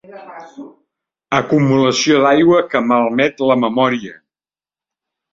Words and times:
Acumulació 1.39 2.17
d'aigua 2.23 2.61
que 2.71 2.81
malmet 2.91 3.43
la 3.49 3.57
memòria. 3.65 4.15